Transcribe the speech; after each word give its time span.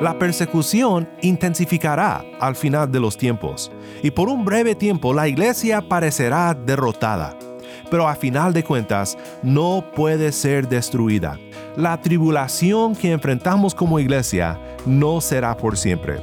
La 0.00 0.18
persecución 0.18 1.08
intensificará 1.22 2.24
al 2.40 2.56
final 2.56 2.90
de 2.90 3.00
los 3.00 3.16
tiempos, 3.16 3.72
y 4.02 4.10
por 4.10 4.28
un 4.28 4.44
breve 4.44 4.74
tiempo 4.74 5.14
la 5.14 5.28
iglesia 5.28 5.80
parecerá 5.80 6.52
derrotada. 6.52 7.38
Pero 7.90 8.08
a 8.08 8.14
final 8.14 8.52
de 8.52 8.64
cuentas 8.64 9.16
no 9.42 9.84
puede 9.94 10.32
ser 10.32 10.68
destruida. 10.68 11.38
La 11.76 12.00
tribulación 12.00 12.94
que 12.94 13.12
enfrentamos 13.12 13.74
como 13.74 13.98
iglesia 13.98 14.60
no 14.84 15.20
será 15.20 15.56
por 15.56 15.76
siempre. 15.76 16.20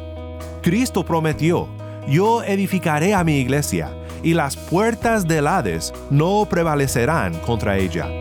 Cristo 0.61 1.03
prometió, 1.03 1.67
yo 2.07 2.43
edificaré 2.43 3.13
a 3.13 3.23
mi 3.23 3.37
iglesia, 3.37 3.89
y 4.21 4.33
las 4.33 4.55
puertas 4.55 5.27
del 5.27 5.47
Hades 5.47 5.93
no 6.09 6.45
prevalecerán 6.47 7.33
contra 7.39 7.77
ella. 7.77 8.20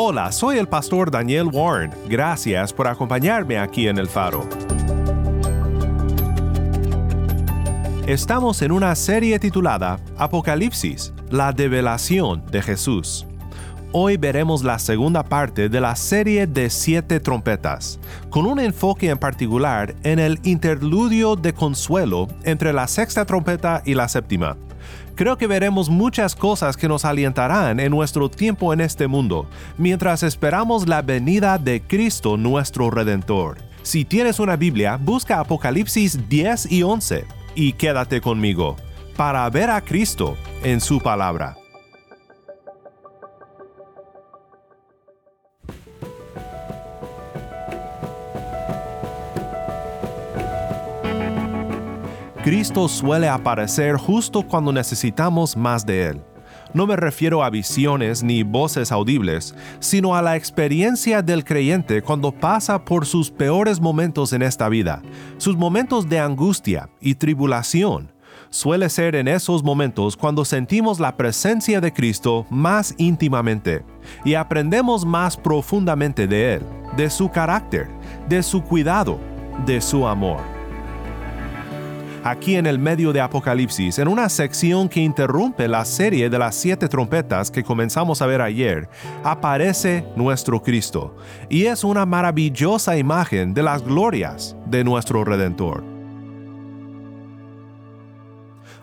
Hola, 0.00 0.30
soy 0.30 0.58
el 0.58 0.68
pastor 0.68 1.10
Daniel 1.10 1.48
Warren. 1.52 1.90
Gracias 2.08 2.72
por 2.72 2.86
acompañarme 2.86 3.58
aquí 3.58 3.88
en 3.88 3.98
El 3.98 4.06
Faro. 4.06 4.48
Estamos 8.06 8.62
en 8.62 8.70
una 8.70 8.94
serie 8.94 9.40
titulada 9.40 9.98
Apocalipsis, 10.16 11.12
la 11.30 11.50
develación 11.50 12.46
de 12.46 12.62
Jesús. 12.62 13.26
Hoy 13.90 14.16
veremos 14.16 14.62
la 14.62 14.78
segunda 14.78 15.24
parte 15.24 15.68
de 15.68 15.80
la 15.80 15.96
serie 15.96 16.46
de 16.46 16.70
siete 16.70 17.18
trompetas, 17.18 17.98
con 18.30 18.46
un 18.46 18.60
enfoque 18.60 19.10
en 19.10 19.18
particular 19.18 19.96
en 20.04 20.20
el 20.20 20.38
interludio 20.44 21.34
de 21.34 21.54
consuelo 21.54 22.28
entre 22.44 22.72
la 22.72 22.86
sexta 22.86 23.24
trompeta 23.24 23.82
y 23.84 23.94
la 23.94 24.06
séptima. 24.06 24.56
Creo 25.14 25.36
que 25.36 25.46
veremos 25.46 25.90
muchas 25.90 26.34
cosas 26.36 26.76
que 26.76 26.88
nos 26.88 27.04
alientarán 27.04 27.80
en 27.80 27.90
nuestro 27.90 28.30
tiempo 28.30 28.72
en 28.72 28.80
este 28.80 29.06
mundo, 29.08 29.48
mientras 29.76 30.22
esperamos 30.22 30.88
la 30.88 31.02
venida 31.02 31.58
de 31.58 31.82
Cristo 31.82 32.36
nuestro 32.36 32.90
Redentor. 32.90 33.58
Si 33.82 34.04
tienes 34.04 34.38
una 34.38 34.56
Biblia, 34.56 34.98
busca 35.00 35.40
Apocalipsis 35.40 36.28
10 36.28 36.70
y 36.70 36.82
11 36.82 37.24
y 37.54 37.72
quédate 37.72 38.20
conmigo 38.20 38.76
para 39.16 39.48
ver 39.50 39.70
a 39.70 39.80
Cristo 39.80 40.36
en 40.62 40.80
su 40.80 41.00
palabra. 41.00 41.56
Cristo 52.48 52.88
suele 52.88 53.28
aparecer 53.28 53.96
justo 53.98 54.42
cuando 54.42 54.72
necesitamos 54.72 55.54
más 55.54 55.84
de 55.84 56.06
Él. 56.06 56.22
No 56.72 56.86
me 56.86 56.96
refiero 56.96 57.44
a 57.44 57.50
visiones 57.50 58.22
ni 58.22 58.42
voces 58.42 58.90
audibles, 58.90 59.54
sino 59.80 60.16
a 60.16 60.22
la 60.22 60.34
experiencia 60.34 61.20
del 61.20 61.44
creyente 61.44 62.00
cuando 62.00 62.32
pasa 62.32 62.82
por 62.82 63.04
sus 63.04 63.30
peores 63.30 63.82
momentos 63.82 64.32
en 64.32 64.40
esta 64.40 64.70
vida, 64.70 65.02
sus 65.36 65.58
momentos 65.58 66.08
de 66.08 66.20
angustia 66.20 66.88
y 67.02 67.16
tribulación. 67.16 68.10
Suele 68.48 68.88
ser 68.88 69.14
en 69.14 69.28
esos 69.28 69.62
momentos 69.62 70.16
cuando 70.16 70.42
sentimos 70.42 71.00
la 71.00 71.18
presencia 71.18 71.82
de 71.82 71.92
Cristo 71.92 72.46
más 72.48 72.94
íntimamente 72.96 73.84
y 74.24 74.32
aprendemos 74.32 75.04
más 75.04 75.36
profundamente 75.36 76.26
de 76.26 76.54
Él, 76.54 76.62
de 76.96 77.10
su 77.10 77.30
carácter, 77.30 77.88
de 78.26 78.42
su 78.42 78.62
cuidado, 78.62 79.18
de 79.66 79.82
su 79.82 80.06
amor 80.06 80.57
aquí 82.24 82.56
en 82.56 82.66
el 82.66 82.78
medio 82.78 83.12
de 83.12 83.20
Apocalipsis, 83.20 83.98
en 83.98 84.08
una 84.08 84.28
sección 84.28 84.88
que 84.88 85.00
interrumpe 85.00 85.68
la 85.68 85.84
serie 85.84 86.30
de 86.30 86.38
las 86.38 86.54
siete 86.54 86.88
trompetas 86.88 87.50
que 87.50 87.64
comenzamos 87.64 88.22
a 88.22 88.26
ver 88.26 88.40
ayer, 88.40 88.88
aparece 89.24 90.04
nuestro 90.16 90.62
Cristo, 90.62 91.16
y 91.48 91.66
es 91.66 91.84
una 91.84 92.06
maravillosa 92.06 92.96
imagen 92.96 93.54
de 93.54 93.62
las 93.62 93.82
glorias 93.82 94.56
de 94.66 94.84
nuestro 94.84 95.24
Redentor 95.24 95.97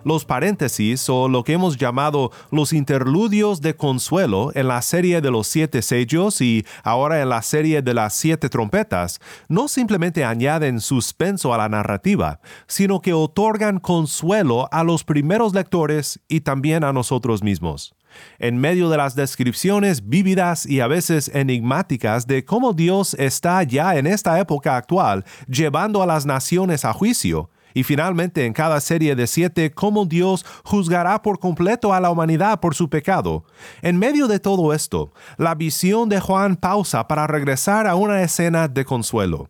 los 0.05 0.23
paréntesis 0.23 1.09
o 1.09 1.27
lo 1.27 1.43
que 1.43 1.53
hemos 1.53 1.75
llamado 1.75 2.31
los 2.51 2.71
interludios 2.71 3.59
de 3.59 3.75
consuelo 3.75 4.51
en 4.53 4.69
la 4.69 4.81
serie 4.81 5.19
de 5.19 5.31
los 5.31 5.47
siete 5.47 5.81
sellos 5.81 6.39
y 6.39 6.66
ahora 6.83 7.21
en 7.21 7.27
la 7.27 7.41
serie 7.41 7.81
de 7.81 7.93
las 7.93 8.13
siete 8.13 8.47
trompetas, 8.47 9.19
no 9.49 9.67
simplemente 9.67 10.23
añaden 10.23 10.79
suspenso 10.79 11.53
a 11.53 11.57
la 11.57 11.67
narrativa, 11.67 12.39
sino 12.67 13.01
que 13.01 13.13
otorgan 13.13 13.79
consuelo 13.79 14.69
a 14.71 14.83
los 14.83 15.03
primeros 15.03 15.53
lectores 15.53 16.19
y 16.27 16.41
también 16.41 16.83
a 16.83 16.93
nosotros 16.93 17.43
mismos. 17.43 17.95
En 18.39 18.57
medio 18.57 18.89
de 18.89 18.97
las 18.97 19.16
descripciones 19.16 20.07
vívidas 20.07 20.66
y 20.66 20.79
a 20.79 20.87
veces 20.87 21.29
enigmáticas 21.33 22.27
de 22.27 22.45
cómo 22.45 22.73
Dios 22.73 23.13
está 23.16 23.61
ya 23.63 23.97
en 23.97 24.07
esta 24.07 24.39
época 24.39 24.77
actual 24.77 25.25
llevando 25.47 26.01
a 26.01 26.05
las 26.05 26.25
naciones 26.25 26.85
a 26.85 26.93
juicio, 26.93 27.49
y 27.75 27.83
finalmente 27.83 28.45
en 28.47 28.53
cada 28.53 28.79
serie 28.79 29.15
de 29.15 29.27
siete 29.27 29.71
cómo 29.71 30.05
Dios 30.05 30.43
juzgará 30.63 31.21
por 31.21 31.37
completo 31.37 31.93
a 31.93 31.99
la 31.99 32.09
humanidad 32.09 32.59
por 32.59 32.73
su 32.73 32.89
pecado. 32.89 33.45
En 33.83 33.99
medio 33.99 34.27
de 34.27 34.39
todo 34.39 34.73
esto, 34.73 35.11
la 35.37 35.53
visión 35.53 36.09
de 36.09 36.19
Juan 36.19 36.55
pausa 36.55 37.07
para 37.07 37.27
regresar 37.27 37.85
a 37.85 37.93
una 37.93 38.23
escena 38.23 38.67
de 38.67 38.83
consuelo 38.85 39.49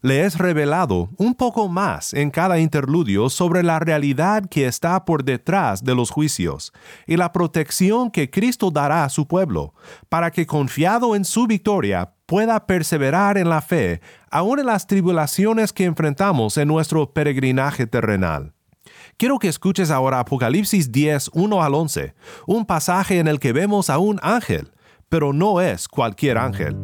le 0.00 0.24
es 0.24 0.38
revelado 0.38 1.08
un 1.16 1.34
poco 1.34 1.68
más 1.68 2.14
en 2.14 2.30
cada 2.30 2.58
interludio 2.58 3.28
sobre 3.30 3.62
la 3.62 3.78
realidad 3.78 4.44
que 4.48 4.66
está 4.66 5.04
por 5.04 5.24
detrás 5.24 5.84
de 5.84 5.94
los 5.94 6.10
juicios 6.10 6.72
y 7.06 7.16
la 7.16 7.32
protección 7.32 8.10
que 8.10 8.30
Cristo 8.30 8.70
dará 8.70 9.04
a 9.04 9.08
su 9.08 9.26
pueblo, 9.26 9.74
para 10.08 10.30
que 10.30 10.46
confiado 10.46 11.16
en 11.16 11.24
su 11.24 11.46
victoria 11.46 12.12
pueda 12.28 12.66
perseverar 12.66 13.38
en 13.38 13.48
la 13.48 13.62
fe, 13.62 14.02
aun 14.30 14.58
en 14.58 14.66
las 14.66 14.86
tribulaciones 14.86 15.72
que 15.72 15.86
enfrentamos 15.86 16.58
en 16.58 16.68
nuestro 16.68 17.14
peregrinaje 17.14 17.86
terrenal. 17.86 18.52
Quiero 19.16 19.38
que 19.38 19.48
escuches 19.48 19.90
ahora 19.90 20.20
Apocalipsis 20.20 20.92
10, 20.92 21.30
1 21.32 21.62
al 21.62 21.74
11, 21.74 22.14
un 22.46 22.66
pasaje 22.66 23.18
en 23.18 23.28
el 23.28 23.40
que 23.40 23.54
vemos 23.54 23.88
a 23.88 23.96
un 23.96 24.20
ángel, 24.22 24.72
pero 25.08 25.32
no 25.32 25.62
es 25.62 25.88
cualquier 25.88 26.36
ángel. 26.36 26.76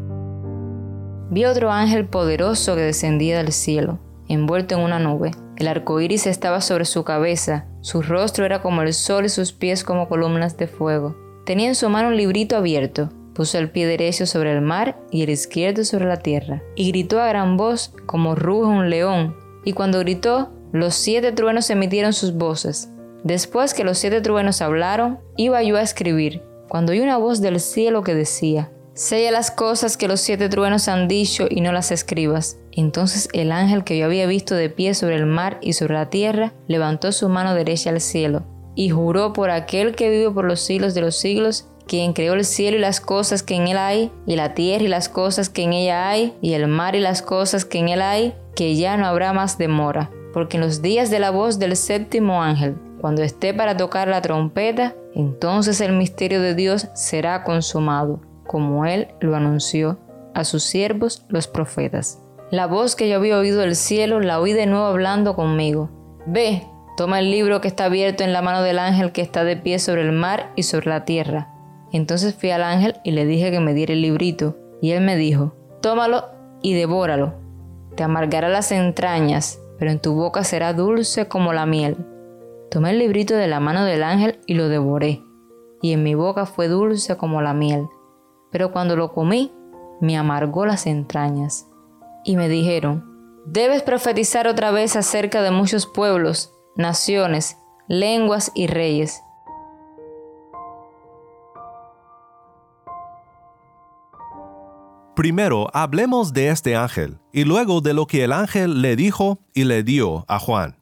Vi 1.31 1.45
otro 1.45 1.71
ángel 1.71 2.09
poderoso 2.09 2.75
que 2.75 2.81
descendía 2.81 3.37
del 3.37 3.53
cielo, 3.53 4.01
envuelto 4.29 4.77
en 4.77 4.81
una 4.81 4.99
nube. 4.99 5.33
El 5.57 5.69
arco 5.69 6.01
iris 6.01 6.27
estaba 6.27 6.63
sobre 6.63 6.87
su 6.87 7.05
cabeza, 7.05 7.67
su 7.83 8.01
rostro 8.01 8.47
era 8.47 8.63
como 8.63 8.81
el 8.81 8.95
sol 8.95 9.27
y 9.27 9.29
sus 9.29 9.53
pies 9.53 9.85
como 9.85 10.09
columnas 10.09 10.57
de 10.57 10.69
fuego. 10.69 11.15
Tenía 11.45 11.69
en 11.69 11.75
su 11.75 11.91
mano 11.91 12.09
un 12.09 12.17
librito 12.17 12.57
abierto 12.57 13.11
Puso 13.35 13.59
el 13.59 13.71
pie 13.71 13.87
derecho 13.87 14.27
sobre 14.27 14.53
el 14.53 14.61
mar 14.61 14.99
y 15.11 15.23
el 15.23 15.31
izquierdo 15.31 15.85
sobre 15.85 16.07
la 16.07 16.19
tierra, 16.19 16.63
y 16.77 16.89
gritó 16.89 17.21
a 17.21 17.29
gran 17.29 17.57
voz 17.57 17.93
como 18.07 18.35
ruge 18.35 18.69
un 18.69 18.91
león, 18.91 19.37
y 19.65 19.73
cuando 19.73 19.99
gritó, 19.99 20.51
los 20.73 20.95
siete 20.95 21.33
truenos 21.33 21.71
emitieron 21.71 22.13
sus 22.13 22.35
voces. 22.35 22.91
Después 23.23 23.75
que 23.75 23.85
los 23.85 23.99
siete 23.99 24.21
truenos 24.21 24.61
hablaron, 24.63 25.19
iba 25.37 25.63
yo 25.63 25.77
a 25.77 25.83
escribir, 25.83 26.43
cuando 26.69 26.93
oí 26.93 27.01
una 27.01 27.17
voz 27.17 27.41
del 27.41 27.61
cielo 27.61 28.03
que 28.03 28.15
decía, 28.15 28.71
Sella 28.95 29.33
las 29.33 29.51
cosas 29.51 29.97
que 29.97 30.07
los 30.07 30.21
siete 30.21 30.49
truenos 30.49 30.87
han 30.87 31.09
dicho 31.09 31.49
y 31.51 31.61
no 31.61 31.73
las 31.73 31.91
escribas. 31.91 32.59
Entonces 32.71 33.29
el 33.33 33.51
ángel 33.51 33.83
que 33.83 33.99
yo 33.99 34.05
había 34.05 34.27
visto 34.29 34.55
de 34.55 34.71
pie 34.71 34.95
sobre 34.95 35.17
el 35.17 35.27
mar 35.27 35.59
y 35.61 35.73
sobre 35.73 35.95
la 35.95 36.11
tierra 36.11 36.53
levantó 36.69 37.11
su 37.11 37.29
mano 37.29 37.55
derecha 37.55 37.91
al 37.91 38.01
cielo 38.01 38.45
y 38.77 38.91
juró 38.91 39.33
por 39.33 39.51
aquel 39.51 39.97
que 39.97 40.11
vive 40.11 40.31
por 40.31 40.45
los 40.45 40.61
siglos 40.61 40.95
de 40.95 41.01
los 41.01 41.17
siglos 41.17 41.69
quien 41.87 42.13
creó 42.13 42.35
el 42.35 42.45
cielo 42.45 42.77
y 42.77 42.81
las 42.81 43.01
cosas 43.01 43.43
que 43.43 43.55
en 43.55 43.69
él 43.69 43.79
hay, 43.79 44.11
y 44.27 44.37
la 44.37 44.55
tierra 44.55 44.85
y 44.85 44.89
las 44.89 45.09
cosas 45.09 45.49
que 45.49 45.63
en 45.63 45.73
ella 45.73 46.09
hay, 46.09 46.35
y 46.41 46.55
el 46.55 46.69
mar 46.69 46.97
y 46.97 47.01
las 47.01 47.23
cosas 47.23 47.65
que 47.65 47.79
en 47.79 47.89
él 47.89 48.03
hay, 48.03 48.35
que 48.55 48.77
ya 48.77 48.97
no 48.97 49.07
habrá 49.07 49.33
más 49.33 49.59
demora, 49.59 50.11
porque 50.33 50.57
en 50.57 50.63
los 50.63 50.83
días 50.83 51.11
de 51.11 51.19
la 51.19 51.31
voz 51.31 51.59
del 51.59 51.77
séptimo 51.77 52.43
ángel, 52.43 52.77
cuando 53.01 53.23
esté 53.23 53.53
para 53.53 53.77
tocar 53.77 54.09
la 54.09 54.23
trompeta, 54.23 54.95
entonces 55.15 55.81
el 55.81 55.93
misterio 55.93 56.41
de 56.41 56.55
Dios 56.55 56.89
será 56.95 57.45
consumado, 57.45 58.21
como 58.47 58.87
él 58.87 59.09
lo 59.21 59.37
anunció 59.37 59.99
a 60.35 60.45
sus 60.45 60.65
siervos 60.65 61.25
los 61.29 61.47
profetas. 61.47 62.21
La 62.51 62.67
voz 62.67 62.97
que 62.97 63.09
yo 63.09 63.17
había 63.17 63.39
oído 63.39 63.61
del 63.61 63.77
cielo 63.77 64.21
la 64.21 64.41
oí 64.41 64.53
de 64.53 64.67
nuevo 64.67 64.87
hablando 64.87 65.35
conmigo. 65.35 65.91
Ve, 66.27 66.63
toma 66.97 67.19
el 67.19 67.31
libro 67.31 67.61
que 67.61 67.69
está 67.69 67.87
abierto 67.87 68.25
en 68.25 68.33
la 68.33 68.43
mano 68.43 68.63
del 68.63 68.79
ángel 68.79 69.13
que 69.13 69.23
está 69.23 69.45
de 69.45 69.57
pie 69.57 69.79
sobre 69.79 70.03
el 70.03 70.13
mar 70.13 70.53
y 70.57 70.65
sobre 70.65 70.89
la 70.89 71.05
tierra. 71.05 71.54
Entonces 71.95 72.35
fui 72.35 72.51
al 72.51 72.65
ángel 72.65 72.97
y 73.05 73.13
le 73.13 73.25
dije 73.25 73.53
que 73.53 73.61
me 73.61 73.73
diera 73.73 73.93
el 73.93 74.03
librito, 74.03 74.57
y 74.83 74.91
él 74.91 75.05
me 75.05 75.15
dijo, 75.15 75.55
tómalo 75.81 76.25
y 76.61 76.75
devóralo. 76.75 77.35
Te 77.95 78.03
amargará 78.03 78.49
las 78.49 78.73
entrañas, 78.73 79.61
pero 79.79 79.93
en 79.93 80.01
tu 80.01 80.13
boca 80.13 80.43
será 80.43 80.73
dulce 80.73 81.29
como 81.29 81.53
la 81.53 81.67
miel. 81.67 81.97
Tomé 82.69 82.91
el 82.91 82.99
librito 82.99 83.37
de 83.37 83.47
la 83.47 83.61
mano 83.61 83.85
del 83.85 84.03
ángel 84.03 84.41
y 84.49 84.55
lo 84.55 84.69
devoré, 84.69 85.23
y 85.83 85.93
en 85.93 86.03
mi 86.03 86.17
boca 86.17 86.47
fue 86.47 86.67
dulce 86.67 87.17
como 87.17 87.43
la 87.43 87.55
miel. 87.55 87.87
Pero 88.51 88.73
cuando 88.73 88.97
lo 88.97 89.13
comí, 89.13 89.53
me 90.01 90.17
amargó 90.17 90.67
las 90.67 90.89
entrañas. 90.89 91.69
Y 92.25 92.35
me 92.37 92.49
dijeron, 92.49 93.05
debes 93.47 93.85
profetizar 93.85 94.49
otra 94.49 94.73
vez 94.73 94.97
acerca 94.97 95.43
de 95.43 95.53
muchos 95.53 95.87
pueblos, 95.87 96.53
naciones, 96.75 97.57
lenguas 97.87 98.51
y 98.53 98.67
reyes. 98.67 99.23
Primero, 105.15 105.69
hablemos 105.73 106.33
de 106.33 106.49
este 106.49 106.75
ángel 106.75 107.19
y 107.33 107.45
luego 107.45 107.81
de 107.81 107.95
lo 107.95 108.09
que 108.09 108.25
el 108.25 108.33
ángel 108.33 108.83
le 108.83 108.97
dijo 108.97 109.39
y 109.55 109.63
le 109.63 109.85
dio 109.85 110.25
a 110.27 110.41
Juan. 110.41 110.77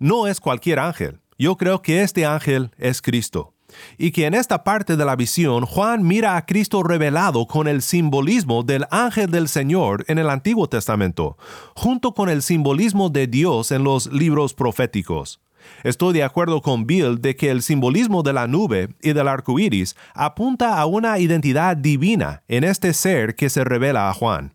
No 0.00 0.26
es 0.26 0.40
cualquier 0.40 0.80
ángel. 0.80 1.20
Yo 1.38 1.56
creo 1.56 1.82
que 1.82 2.02
este 2.02 2.26
ángel 2.26 2.72
es 2.78 3.00
Cristo. 3.00 3.54
Y 3.96 4.10
que 4.10 4.26
en 4.26 4.34
esta 4.34 4.64
parte 4.64 4.96
de 4.96 5.04
la 5.04 5.14
visión 5.14 5.66
Juan 5.66 6.04
mira 6.04 6.36
a 6.36 6.46
Cristo 6.46 6.82
revelado 6.82 7.46
con 7.46 7.68
el 7.68 7.80
simbolismo 7.80 8.64
del 8.64 8.86
ángel 8.90 9.30
del 9.30 9.46
Señor 9.46 10.04
en 10.08 10.18
el 10.18 10.30
Antiguo 10.30 10.68
Testamento, 10.68 11.36
junto 11.76 12.12
con 12.12 12.28
el 12.28 12.42
simbolismo 12.42 13.08
de 13.08 13.28
Dios 13.28 13.70
en 13.70 13.84
los 13.84 14.10
libros 14.12 14.52
proféticos. 14.52 15.40
Estoy 15.82 16.14
de 16.14 16.22
acuerdo 16.22 16.62
con 16.62 16.86
Bill 16.86 17.20
de 17.20 17.36
que 17.36 17.50
el 17.50 17.62
simbolismo 17.62 18.22
de 18.22 18.32
la 18.32 18.46
nube 18.46 18.88
y 19.02 19.12
del 19.12 19.28
arco 19.28 19.58
iris 19.58 19.96
apunta 20.14 20.78
a 20.78 20.86
una 20.86 21.18
identidad 21.18 21.76
divina 21.76 22.42
en 22.48 22.64
este 22.64 22.92
ser 22.92 23.34
que 23.34 23.50
se 23.50 23.64
revela 23.64 24.08
a 24.08 24.14
Juan. 24.14 24.54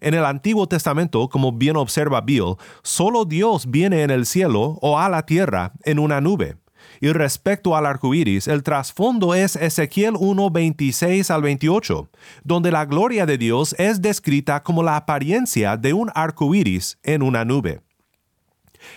En 0.00 0.14
el 0.14 0.24
Antiguo 0.24 0.68
Testamento, 0.68 1.28
como 1.28 1.52
bien 1.52 1.76
observa 1.76 2.20
Bill, 2.20 2.56
solo 2.82 3.24
Dios 3.24 3.70
viene 3.70 4.02
en 4.02 4.10
el 4.10 4.26
cielo 4.26 4.78
o 4.80 4.98
a 4.98 5.08
la 5.08 5.24
tierra 5.24 5.72
en 5.84 5.98
una 5.98 6.20
nube. 6.20 6.56
Y 7.00 7.12
respecto 7.12 7.76
al 7.76 7.86
arco 7.86 8.14
iris, 8.14 8.48
el 8.48 8.62
trasfondo 8.62 9.34
es 9.34 9.56
Ezequiel 9.56 10.14
1, 10.18 10.50
26 10.50 11.30
al 11.30 11.42
28, 11.42 12.08
donde 12.44 12.70
la 12.70 12.84
gloria 12.86 13.26
de 13.26 13.38
Dios 13.38 13.74
es 13.78 14.00
descrita 14.00 14.62
como 14.62 14.82
la 14.82 14.96
apariencia 14.96 15.76
de 15.76 15.92
un 15.92 16.10
arco 16.14 16.54
iris 16.54 16.98
en 17.02 17.22
una 17.22 17.44
nube. 17.44 17.80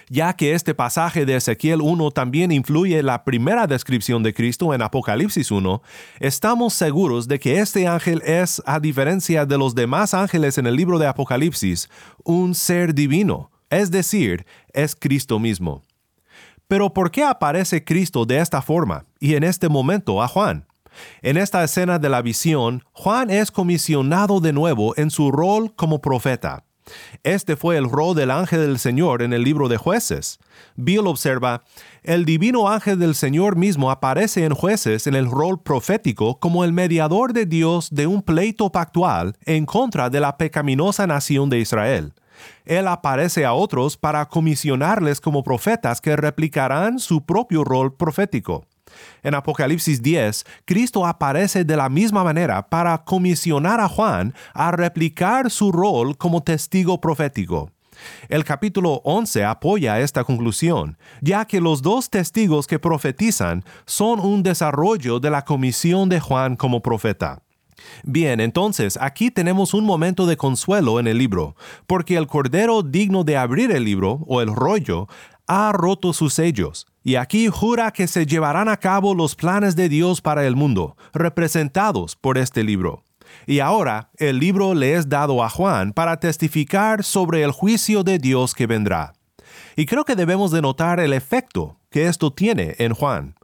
Ya 0.10 0.34
que 0.34 0.54
este 0.54 0.74
pasaje 0.74 1.26
de 1.26 1.36
Ezequiel 1.36 1.82
1 1.82 2.12
también 2.12 2.52
influye 2.52 3.02
la 3.04 3.24
primera 3.24 3.68
descripción 3.68 4.24
de 4.24 4.34
Cristo 4.34 4.74
en 4.74 4.82
Apocalipsis 4.82 5.52
1, 5.52 5.82
estamos 6.20 6.74
seguros 6.74 7.28
de 7.28 7.40
que 7.40 7.60
este 7.60 7.88
ángel 7.88 8.22
es, 8.26 8.62
a 8.66 8.80
diferencia 8.80 9.46
de 9.46 9.58
los 9.58 9.76
demás 9.76 10.14
ángeles 10.14 10.58
en 10.58 10.68
el 10.68 10.76
libro 10.76 11.00
de 11.00 11.08
Apocalipsis, 11.08 11.90
un 12.24 12.56
ser 12.56 12.94
divino, 12.94 13.52
es 13.70 13.92
decir, 13.92 14.46
es 14.74 14.96
Cristo 14.96 15.40
mismo. 15.40 15.84
Pero 16.68 16.94
¿por 16.94 17.10
qué 17.10 17.24
aparece 17.24 17.84
Cristo 17.84 18.26
de 18.26 18.40
esta 18.40 18.62
forma 18.62 19.06
y 19.20 19.36
en 19.36 19.44
este 19.44 19.70
momento 19.70 20.22
a 20.22 20.28
Juan? 20.28 20.68
En 21.22 21.38
esta 21.38 21.64
escena 21.64 22.00
de 22.00 22.10
la 22.10 22.22
visión, 22.22 22.84
Juan 22.92 23.30
es 23.30 23.52
comisionado 23.52 24.40
de 24.40 24.54
nuevo 24.54 24.94
en 24.98 25.12
su 25.12 25.32
rol 25.32 25.74
como 25.76 26.02
profeta. 26.02 26.64
Este 27.24 27.56
fue 27.56 27.78
el 27.78 27.90
rol 27.90 28.16
del 28.16 28.32
ángel 28.32 28.62
del 28.62 28.80
Señor 28.80 29.22
en 29.22 29.34
el 29.34 29.44
libro 29.44 29.68
de 29.68 29.78
jueces. 29.78 30.40
Bill 30.76 31.08
observa, 31.08 31.64
el 32.04 32.26
divino 32.26 32.70
ángel 32.70 33.00
del 33.00 33.16
Señor 33.16 33.56
mismo 33.56 33.92
aparece 33.92 34.46
en 34.46 34.54
jueces 34.54 35.08
en 35.08 35.16
el 35.16 35.30
rol 35.30 35.62
profético 35.62 36.40
como 36.40 36.64
el 36.64 36.74
mediador 36.74 37.34
de 37.34 37.46
Dios 37.46 37.90
de 37.92 38.08
un 38.08 38.22
pleito 38.22 38.72
pactual 38.72 39.36
en 39.46 39.66
contra 39.66 40.10
de 40.10 40.20
la 40.20 40.38
pecaminosa 40.38 41.08
nación 41.08 41.50
de 41.50 41.60
Israel. 41.60 42.14
Él 42.66 42.88
aparece 42.88 43.46
a 43.46 43.54
otros 43.54 43.98
para 43.98 44.26
comisionarles 44.28 45.20
como 45.20 45.44
profetas 45.44 46.02
que 46.02 46.16
replicarán 46.16 47.00
su 47.00 47.26
propio 47.26 47.64
rol 47.64 47.96
profético. 47.96 48.66
En 49.24 49.36
Apocalipsis 49.36 50.02
10, 50.02 50.46
Cristo 50.66 51.06
aparece 51.06 51.64
de 51.64 51.78
la 51.78 51.90
misma 51.90 52.24
manera 52.24 52.68
para 52.68 52.98
comisionar 53.04 53.80
a 53.80 53.88
Juan 53.88 54.34
a 54.54 54.72
replicar 54.72 55.52
su 55.52 55.72
rol 55.72 56.18
como 56.18 56.42
testigo 56.42 57.00
profético. 57.00 57.72
El 58.30 58.44
capítulo 58.44 59.02
11 59.04 59.44
apoya 59.44 60.00
esta 60.00 60.24
conclusión, 60.24 60.98
ya 61.22 61.46
que 61.46 61.62
los 61.62 61.82
dos 61.82 62.10
testigos 62.10 62.68
que 62.68 62.80
profetizan 62.80 63.64
son 63.86 64.20
un 64.20 64.44
desarrollo 64.44 65.20
de 65.20 65.30
la 65.30 65.44
comisión 65.44 66.10
de 66.10 66.20
Juan 66.20 66.56
como 66.56 66.82
profeta. 66.82 67.42
Bien, 68.04 68.40
entonces 68.40 68.98
aquí 69.02 69.32
tenemos 69.32 69.74
un 69.74 69.86
momento 69.86 70.26
de 70.26 70.38
consuelo 70.38 71.00
en 71.00 71.08
el 71.08 71.18
libro, 71.18 71.56
porque 71.88 72.18
el 72.18 72.28
cordero 72.28 72.84
digno 72.84 73.24
de 73.24 73.38
abrir 73.38 73.72
el 73.72 73.86
libro, 73.86 74.20
o 74.28 74.42
el 74.42 74.54
rollo, 74.54 75.08
ha 75.48 75.72
roto 75.72 76.14
sus 76.14 76.34
sellos, 76.34 76.86
y 77.04 77.16
aquí 77.16 77.48
jura 77.48 77.92
que 77.92 78.08
se 78.08 78.26
llevarán 78.26 78.70
a 78.70 78.78
cabo 78.78 79.16
los 79.16 79.36
planes 79.36 79.76
de 79.76 79.90
Dios 79.90 80.22
para 80.22 80.46
el 80.46 80.56
mundo, 80.56 80.98
representados 81.14 82.16
por 82.16 82.38
este 82.38 82.64
libro. 82.64 83.04
Y 83.46 83.60
ahora 83.60 84.10
el 84.18 84.40
libro 84.40 84.74
le 84.74 84.96
es 84.96 85.08
dado 85.08 85.44
a 85.44 85.50
Juan 85.50 85.94
para 85.94 86.20
testificar 86.20 87.04
sobre 87.04 87.44
el 87.44 87.52
juicio 87.52 88.04
de 88.04 88.18
Dios 88.18 88.54
que 88.54 88.68
vendrá. 88.68 89.14
Y 89.76 89.86
creo 89.86 90.04
que 90.04 90.16
debemos 90.16 90.52
de 90.52 90.62
notar 90.62 91.00
el 91.00 91.14
efecto 91.14 91.80
que 91.90 92.08
esto 92.08 92.34
tiene 92.34 92.76
en 92.80 92.94
Juan. 92.94 93.36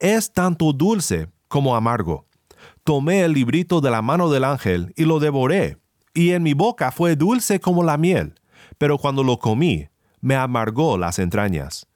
Es 0.00 0.32
tanto 0.32 0.72
dulce 0.72 1.28
como 1.48 1.76
amargo 1.76 2.26
tomé 2.84 3.22
el 3.22 3.32
librito 3.32 3.80
de 3.80 3.90
la 3.90 4.02
mano 4.02 4.30
del 4.30 4.44
ángel 4.44 4.92
y 4.94 5.04
lo 5.04 5.18
devoré, 5.18 5.78
y 6.12 6.30
en 6.30 6.42
mi 6.42 6.52
boca 6.52 6.92
fue 6.92 7.16
dulce 7.16 7.58
como 7.58 7.82
la 7.82 7.96
miel, 7.96 8.34
pero 8.78 8.98
cuando 8.98 9.24
lo 9.24 9.38
comí, 9.38 9.88
me 10.20 10.36
amargó 10.36 10.96
las 10.98 11.18
entrañas. 11.18 11.86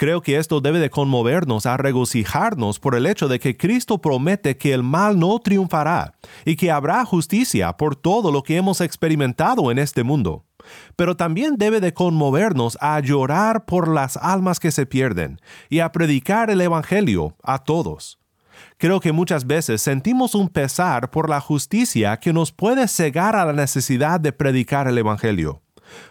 Creo 0.00 0.22
que 0.22 0.38
esto 0.38 0.62
debe 0.62 0.78
de 0.78 0.88
conmovernos 0.88 1.66
a 1.66 1.76
regocijarnos 1.76 2.80
por 2.80 2.94
el 2.94 3.04
hecho 3.04 3.28
de 3.28 3.38
que 3.38 3.58
Cristo 3.58 4.00
promete 4.00 4.56
que 4.56 4.72
el 4.72 4.82
mal 4.82 5.18
no 5.18 5.38
triunfará 5.40 6.14
y 6.46 6.56
que 6.56 6.70
habrá 6.70 7.04
justicia 7.04 7.74
por 7.74 7.96
todo 7.96 8.32
lo 8.32 8.42
que 8.42 8.56
hemos 8.56 8.80
experimentado 8.80 9.70
en 9.70 9.78
este 9.78 10.02
mundo. 10.02 10.46
Pero 10.96 11.18
también 11.18 11.58
debe 11.58 11.80
de 11.80 11.92
conmovernos 11.92 12.78
a 12.80 12.98
llorar 13.00 13.66
por 13.66 13.88
las 13.88 14.16
almas 14.16 14.58
que 14.58 14.70
se 14.70 14.86
pierden 14.86 15.38
y 15.68 15.80
a 15.80 15.92
predicar 15.92 16.48
el 16.48 16.62
Evangelio 16.62 17.36
a 17.42 17.58
todos. 17.58 18.18
Creo 18.78 19.00
que 19.00 19.12
muchas 19.12 19.46
veces 19.46 19.82
sentimos 19.82 20.34
un 20.34 20.48
pesar 20.48 21.10
por 21.10 21.28
la 21.28 21.42
justicia 21.42 22.16
que 22.16 22.32
nos 22.32 22.52
puede 22.52 22.88
cegar 22.88 23.36
a 23.36 23.44
la 23.44 23.52
necesidad 23.52 24.18
de 24.18 24.32
predicar 24.32 24.88
el 24.88 24.96
Evangelio. 24.96 25.60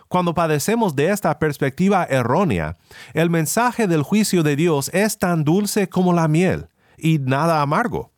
Cuando 0.08 0.34
padecemos 0.34 0.96
de 0.96 1.12
esta 1.12 1.38
perspectiva 1.40 2.06
errónea, 2.10 2.78
el 3.14 3.30
mensaje 3.30 3.88
del 3.88 4.04
juicio 4.04 4.44
de 4.44 4.56
Dios 4.56 4.90
es 4.94 5.18
tan 5.18 5.44
dulce 5.44 5.90
como 5.90 6.14
la 6.14 6.28
miel 6.28 6.68
y 6.98 7.20
nada 7.20 7.62
amargo. 7.62 8.12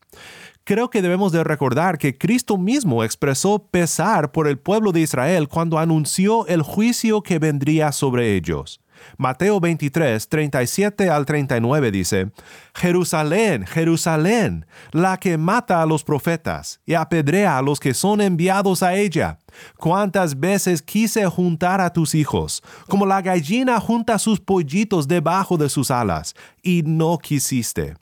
Creo 0.63 0.89
que 0.89 1.01
debemos 1.01 1.31
de 1.31 1.43
recordar 1.43 1.97
que 1.97 2.17
Cristo 2.17 2.57
mismo 2.57 3.03
expresó 3.03 3.59
pesar 3.59 4.31
por 4.31 4.47
el 4.47 4.59
pueblo 4.59 4.91
de 4.91 5.01
Israel 5.01 5.47
cuando 5.47 5.79
anunció 5.79 6.45
el 6.47 6.61
juicio 6.61 7.23
que 7.23 7.39
vendría 7.39 7.91
sobre 7.91 8.35
ellos. 8.35 8.79
Mateo 9.17 9.59
23, 9.59 10.27
37 10.27 11.09
al 11.09 11.25
39 11.25 11.91
dice, 11.91 12.31
Jerusalén, 12.73 13.65
Jerusalén, 13.65 14.65
la 14.91 15.17
que 15.17 15.37
mata 15.37 15.81
a 15.81 15.85
los 15.85 16.03
profetas 16.03 16.79
y 16.85 16.93
apedrea 16.93 17.57
a 17.57 17.61
los 17.61 17.79
que 17.79 17.93
son 17.93 18.21
enviados 18.21 18.83
a 18.83 18.95
ella. 18.95 19.39
Cuántas 19.77 20.39
veces 20.39 20.81
quise 20.81 21.25
juntar 21.27 21.81
a 21.81 21.91
tus 21.91 22.15
hijos, 22.15 22.63
como 22.87 23.05
la 23.05 23.21
gallina 23.21 23.79
junta 23.79 24.17
sus 24.19 24.39
pollitos 24.39 25.07
debajo 25.07 25.57
de 25.57 25.69
sus 25.69 25.91
alas, 25.91 26.35
y 26.61 26.83
no 26.85 27.17
quisiste. 27.17 27.95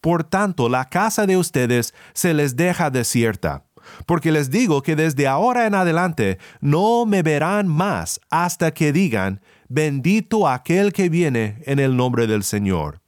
Por 0.00 0.24
tanto, 0.24 0.68
la 0.68 0.84
casa 0.84 1.26
de 1.26 1.36
ustedes 1.36 1.94
se 2.12 2.32
les 2.32 2.56
deja 2.56 2.90
desierta 2.90 3.64
porque 4.06 4.32
les 4.32 4.50
digo 4.50 4.82
que 4.82 4.96
desde 4.96 5.26
ahora 5.26 5.66
en 5.66 5.74
adelante 5.74 6.38
no 6.60 7.06
me 7.06 7.22
verán 7.22 7.68
más 7.68 8.20
hasta 8.30 8.72
que 8.72 8.92
digan, 8.92 9.40
bendito 9.68 10.48
aquel 10.48 10.92
que 10.92 11.08
viene 11.08 11.62
en 11.66 11.78
el 11.78 11.96
nombre 11.96 12.26
del 12.26 12.44
Señor. 12.44 13.00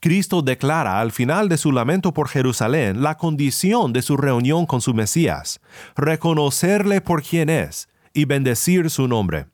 Cristo 0.00 0.42
declara 0.42 1.00
al 1.00 1.12
final 1.12 1.48
de 1.48 1.56
su 1.56 1.72
lamento 1.72 2.12
por 2.12 2.28
Jerusalén 2.28 3.02
la 3.02 3.16
condición 3.16 3.92
de 3.92 4.02
su 4.02 4.16
reunión 4.16 4.66
con 4.66 4.80
su 4.80 4.94
Mesías, 4.94 5.60
reconocerle 5.96 7.00
por 7.00 7.22
quien 7.22 7.48
es 7.48 7.88
y 8.12 8.24
bendecir 8.24 8.90
su 8.90 9.06
nombre. 9.06 9.46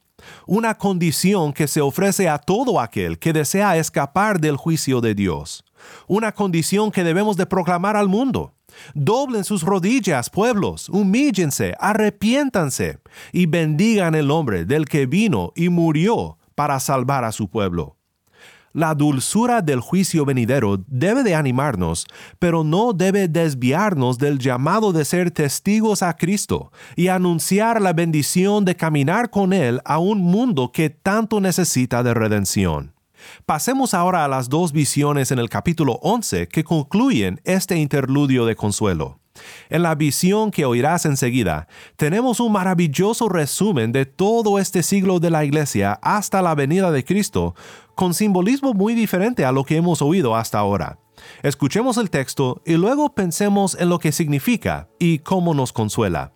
Una 0.46 0.76
condición 0.76 1.52
que 1.52 1.68
se 1.68 1.80
ofrece 1.80 2.28
a 2.28 2.38
todo 2.38 2.80
aquel 2.80 3.18
que 3.18 3.32
desea 3.32 3.76
escapar 3.76 4.40
del 4.40 4.56
juicio 4.56 5.00
de 5.00 5.14
Dios. 5.14 5.64
Una 6.08 6.32
condición 6.32 6.90
que 6.90 7.04
debemos 7.04 7.36
de 7.36 7.46
proclamar 7.46 7.96
al 7.96 8.08
mundo 8.08 8.55
Doblen 8.94 9.44
sus 9.44 9.62
rodillas, 9.62 10.30
pueblos, 10.30 10.88
humíllense, 10.88 11.74
arrepiéntanse 11.78 12.98
y 13.32 13.46
bendigan 13.46 14.14
el 14.14 14.28
nombre 14.28 14.64
del 14.64 14.86
que 14.86 15.06
vino 15.06 15.52
y 15.54 15.68
murió 15.68 16.38
para 16.54 16.80
salvar 16.80 17.24
a 17.24 17.32
su 17.32 17.48
pueblo. 17.48 17.96
La 18.76 18.94
dulzura 18.94 19.62
del 19.62 19.80
juicio 19.80 20.26
venidero 20.26 20.84
debe 20.86 21.22
de 21.22 21.34
animarnos, 21.34 22.06
pero 22.38 22.62
no 22.62 22.92
debe 22.92 23.26
desviarnos 23.26 24.18
del 24.18 24.38
llamado 24.38 24.92
de 24.92 25.06
ser 25.06 25.30
testigos 25.30 26.02
a 26.02 26.14
Cristo 26.14 26.72
y 26.94 27.08
anunciar 27.08 27.80
la 27.80 27.94
bendición 27.94 28.66
de 28.66 28.76
caminar 28.76 29.30
con 29.30 29.54
Él 29.54 29.80
a 29.86 29.98
un 29.98 30.20
mundo 30.20 30.72
que 30.72 30.90
tanto 30.90 31.40
necesita 31.40 32.02
de 32.02 32.12
redención. 32.12 32.95
Pasemos 33.44 33.94
ahora 33.94 34.24
a 34.24 34.28
las 34.28 34.48
dos 34.48 34.72
visiones 34.72 35.30
en 35.30 35.38
el 35.38 35.48
capítulo 35.48 35.98
11 36.02 36.48
que 36.48 36.64
concluyen 36.64 37.40
este 37.44 37.76
interludio 37.76 38.46
de 38.46 38.56
consuelo. 38.56 39.20
En 39.68 39.82
la 39.82 39.94
visión 39.94 40.50
que 40.50 40.64
oirás 40.64 41.04
enseguida, 41.06 41.68
tenemos 41.96 42.40
un 42.40 42.52
maravilloso 42.52 43.28
resumen 43.28 43.92
de 43.92 44.06
todo 44.06 44.58
este 44.58 44.82
siglo 44.82 45.20
de 45.20 45.30
la 45.30 45.44
Iglesia 45.44 45.98
hasta 46.02 46.42
la 46.42 46.54
venida 46.54 46.90
de 46.90 47.04
Cristo, 47.04 47.54
con 47.94 48.14
simbolismo 48.14 48.74
muy 48.74 48.94
diferente 48.94 49.44
a 49.44 49.52
lo 49.52 49.64
que 49.64 49.76
hemos 49.76 50.02
oído 50.02 50.36
hasta 50.36 50.58
ahora. 50.58 50.98
Escuchemos 51.42 51.96
el 51.96 52.10
texto 52.10 52.62
y 52.64 52.74
luego 52.74 53.14
pensemos 53.14 53.76
en 53.78 53.88
lo 53.88 53.98
que 53.98 54.12
significa 54.12 54.88
y 54.98 55.20
cómo 55.20 55.54
nos 55.54 55.72
consuela. 55.72 56.32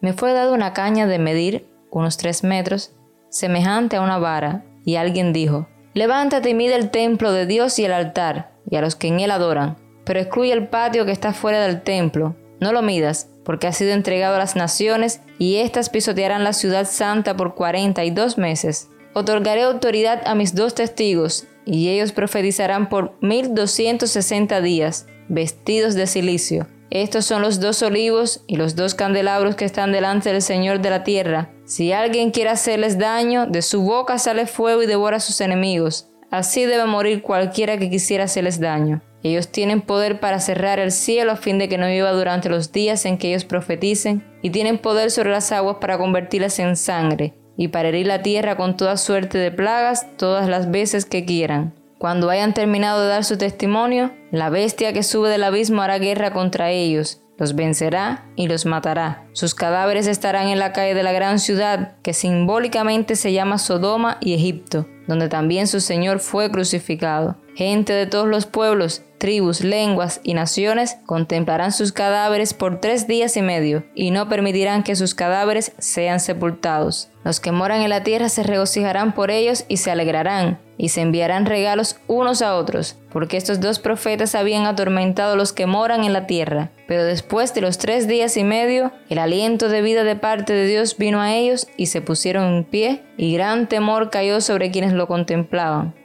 Me 0.00 0.12
fue 0.12 0.32
dado 0.32 0.54
una 0.54 0.72
caña 0.72 1.06
de 1.06 1.18
medir 1.18 1.68
unos 1.90 2.16
tres 2.16 2.42
metros, 2.42 2.94
semejante 3.28 3.96
a 3.96 4.00
una 4.00 4.18
vara, 4.18 4.64
y 4.84 4.96
alguien 4.96 5.32
dijo, 5.32 5.68
Levántate 6.00 6.48
y 6.48 6.54
mide 6.54 6.76
el 6.76 6.90
templo 6.90 7.30
de 7.30 7.44
Dios 7.44 7.78
y 7.78 7.84
el 7.84 7.92
altar, 7.92 8.52
y 8.70 8.76
a 8.76 8.80
los 8.80 8.96
que 8.96 9.08
en 9.08 9.20
él 9.20 9.30
adoran, 9.30 9.76
pero 10.06 10.18
excluye 10.18 10.50
el 10.50 10.68
patio 10.68 11.04
que 11.04 11.12
está 11.12 11.34
fuera 11.34 11.60
del 11.60 11.82
templo. 11.82 12.36
No 12.58 12.72
lo 12.72 12.80
midas, 12.80 13.28
porque 13.44 13.66
ha 13.66 13.72
sido 13.74 13.92
entregado 13.92 14.36
a 14.36 14.38
las 14.38 14.56
naciones, 14.56 15.20
y 15.38 15.56
éstas 15.56 15.90
pisotearán 15.90 16.42
la 16.42 16.54
ciudad 16.54 16.86
santa 16.86 17.36
por 17.36 17.54
cuarenta 17.54 18.02
y 18.02 18.12
dos 18.12 18.38
meses. 18.38 18.88
Otorgaré 19.12 19.60
autoridad 19.60 20.22
a 20.24 20.34
mis 20.34 20.54
dos 20.54 20.74
testigos, 20.74 21.46
y 21.66 21.90
ellos 21.90 22.12
profetizarán 22.12 22.88
por 22.88 23.18
mil 23.20 23.54
doscientos 23.54 24.08
sesenta 24.08 24.62
días, 24.62 25.06
vestidos 25.28 25.94
de 25.96 26.06
silicio. 26.06 26.66
Estos 26.90 27.24
son 27.24 27.40
los 27.42 27.60
dos 27.60 27.82
olivos 27.82 28.42
y 28.48 28.56
los 28.56 28.74
dos 28.74 28.94
candelabros 28.94 29.54
que 29.54 29.64
están 29.64 29.92
delante 29.92 30.32
del 30.32 30.42
Señor 30.42 30.80
de 30.80 30.90
la 30.90 31.04
tierra. 31.04 31.50
Si 31.64 31.92
alguien 31.92 32.32
quiere 32.32 32.50
hacerles 32.50 32.98
daño, 32.98 33.46
de 33.46 33.62
su 33.62 33.82
boca 33.82 34.18
sale 34.18 34.46
fuego 34.46 34.82
y 34.82 34.86
devora 34.86 35.18
a 35.18 35.20
sus 35.20 35.40
enemigos. 35.40 36.08
Así 36.32 36.64
debe 36.64 36.86
morir 36.86 37.22
cualquiera 37.22 37.78
que 37.78 37.90
quisiera 37.90 38.24
hacerles 38.24 38.58
daño. 38.58 39.02
Ellos 39.22 39.48
tienen 39.48 39.82
poder 39.82 40.18
para 40.18 40.40
cerrar 40.40 40.78
el 40.78 40.90
cielo 40.90 41.32
a 41.32 41.36
fin 41.36 41.58
de 41.58 41.68
que 41.68 41.78
no 41.78 41.86
viva 41.86 42.10
durante 42.12 42.48
los 42.48 42.72
días 42.72 43.04
en 43.04 43.18
que 43.18 43.28
ellos 43.28 43.44
profeticen, 43.44 44.24
y 44.42 44.50
tienen 44.50 44.78
poder 44.78 45.10
sobre 45.10 45.30
las 45.30 45.52
aguas 45.52 45.76
para 45.80 45.98
convertirlas 45.98 46.58
en 46.58 46.74
sangre, 46.76 47.34
y 47.56 47.68
para 47.68 47.90
herir 47.90 48.06
la 48.06 48.22
tierra 48.22 48.56
con 48.56 48.76
toda 48.76 48.96
suerte 48.96 49.38
de 49.38 49.50
plagas 49.50 50.16
todas 50.16 50.48
las 50.48 50.70
veces 50.70 51.04
que 51.04 51.24
quieran. 51.24 51.74
Cuando 52.00 52.30
hayan 52.30 52.54
terminado 52.54 53.02
de 53.02 53.08
dar 53.08 53.24
su 53.24 53.36
testimonio, 53.36 54.10
la 54.30 54.48
bestia 54.48 54.94
que 54.94 55.02
sube 55.02 55.28
del 55.28 55.44
abismo 55.44 55.82
hará 55.82 55.98
guerra 55.98 56.32
contra 56.32 56.70
ellos, 56.70 57.20
los 57.36 57.54
vencerá 57.54 58.24
y 58.36 58.48
los 58.48 58.64
matará. 58.64 59.28
Sus 59.32 59.54
cadáveres 59.54 60.06
estarán 60.06 60.48
en 60.48 60.58
la 60.58 60.72
calle 60.72 60.94
de 60.94 61.02
la 61.02 61.12
gran 61.12 61.38
ciudad, 61.38 61.98
que 62.02 62.14
simbólicamente 62.14 63.16
se 63.16 63.34
llama 63.34 63.58
Sodoma 63.58 64.16
y 64.22 64.32
Egipto, 64.32 64.86
donde 65.08 65.28
también 65.28 65.66
su 65.66 65.80
Señor 65.80 66.20
fue 66.20 66.50
crucificado. 66.50 67.36
Gente 67.60 67.92
de 67.92 68.06
todos 68.06 68.26
los 68.26 68.46
pueblos, 68.46 69.02
tribus, 69.18 69.62
lenguas 69.62 70.20
y 70.22 70.32
naciones 70.32 70.96
contemplarán 71.04 71.72
sus 71.72 71.92
cadáveres 71.92 72.54
por 72.54 72.80
tres 72.80 73.06
días 73.06 73.36
y 73.36 73.42
medio, 73.42 73.84
y 73.94 74.12
no 74.12 74.30
permitirán 74.30 74.82
que 74.82 74.96
sus 74.96 75.14
cadáveres 75.14 75.72
sean 75.76 76.20
sepultados. 76.20 77.10
Los 77.22 77.38
que 77.38 77.52
moran 77.52 77.82
en 77.82 77.90
la 77.90 78.02
tierra 78.02 78.30
se 78.30 78.44
regocijarán 78.44 79.12
por 79.12 79.30
ellos 79.30 79.66
y 79.68 79.76
se 79.76 79.90
alegrarán, 79.90 80.58
y 80.78 80.88
se 80.88 81.02
enviarán 81.02 81.44
regalos 81.44 82.00
unos 82.06 82.40
a 82.40 82.54
otros, 82.54 82.96
porque 83.12 83.36
estos 83.36 83.60
dos 83.60 83.78
profetas 83.78 84.34
habían 84.34 84.64
atormentado 84.64 85.34
a 85.34 85.36
los 85.36 85.52
que 85.52 85.66
moran 85.66 86.04
en 86.04 86.14
la 86.14 86.26
tierra. 86.26 86.70
Pero 86.88 87.04
después 87.04 87.52
de 87.52 87.60
los 87.60 87.76
tres 87.76 88.08
días 88.08 88.38
y 88.38 88.42
medio, 88.44 88.90
el 89.10 89.18
aliento 89.18 89.68
de 89.68 89.82
vida 89.82 90.02
de 90.02 90.16
parte 90.16 90.54
de 90.54 90.66
Dios 90.66 90.96
vino 90.96 91.20
a 91.20 91.34
ellos 91.34 91.68
y 91.76 91.88
se 91.88 92.00
pusieron 92.00 92.54
en 92.54 92.64
pie, 92.64 93.02
y 93.18 93.34
gran 93.34 93.68
temor 93.68 94.08
cayó 94.08 94.40
sobre 94.40 94.70
quienes 94.70 94.94
lo 94.94 95.06
contemplaban. 95.06 95.99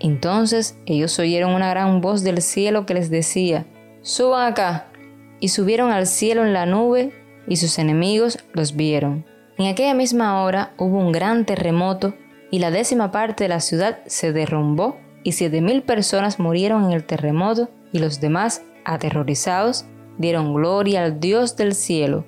Entonces 0.00 0.78
ellos 0.86 1.18
oyeron 1.18 1.52
una 1.52 1.70
gran 1.70 2.00
voz 2.00 2.22
del 2.22 2.42
cielo 2.42 2.86
que 2.86 2.94
les 2.94 3.10
decía, 3.10 3.66
Suban 4.02 4.50
acá. 4.50 4.86
Y 5.38 5.48
subieron 5.48 5.90
al 5.90 6.06
cielo 6.06 6.44
en 6.44 6.52
la 6.52 6.66
nube, 6.66 7.12
y 7.46 7.56
sus 7.56 7.78
enemigos 7.78 8.38
los 8.52 8.76
vieron. 8.76 9.24
En 9.58 9.66
aquella 9.66 9.94
misma 9.94 10.42
hora 10.42 10.74
hubo 10.78 10.98
un 10.98 11.12
gran 11.12 11.44
terremoto, 11.44 12.14
y 12.50 12.58
la 12.58 12.70
décima 12.70 13.10
parte 13.10 13.44
de 13.44 13.48
la 13.48 13.60
ciudad 13.60 14.00
se 14.06 14.32
derrumbó, 14.32 14.98
y 15.22 15.32
siete 15.32 15.60
mil 15.60 15.82
personas 15.82 16.38
murieron 16.38 16.86
en 16.86 16.92
el 16.92 17.04
terremoto, 17.04 17.68
y 17.92 17.98
los 17.98 18.20
demás, 18.20 18.62
aterrorizados, 18.84 19.84
dieron 20.18 20.54
gloria 20.54 21.04
al 21.04 21.20
Dios 21.20 21.56
del 21.56 21.74
cielo 21.74 22.24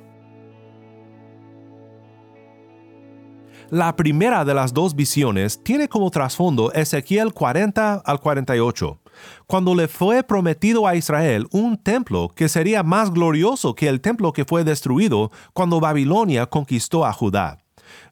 La 3.73 3.97
primera 3.97 4.45
de 4.45 4.53
las 4.53 4.75
dos 4.75 4.95
visiones 4.95 5.65
tiene 5.65 5.89
como 5.89 6.11
trasfondo 6.11 6.71
Ezequiel 6.75 7.33
40 7.33 8.03
al 8.05 8.21
48, 8.21 9.01
cuando 9.47 9.75
le 9.75 9.89
fue 9.89 10.23
prometido 10.23 10.87
a 10.87 10.95
Israel 10.95 11.47
un 11.53 11.83
templo 11.83 12.31
que 12.37 12.51
sería 12.51 12.83
más 12.83 13.11
glorioso 13.11 13.75
que 13.75 13.89
el 13.89 14.03
templo 14.03 14.35
que 14.35 14.45
fue 14.45 14.63
destruido 14.63 15.31
cuando 15.55 15.81
Babilonia 15.81 16.45
conquistó 16.45 17.07
a 17.07 17.15
Judá. 17.15 17.61